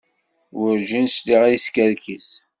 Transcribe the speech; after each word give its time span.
Werǧin 0.59 1.07
sliɣ-as 1.15 1.51
yeskerkes. 1.55 2.29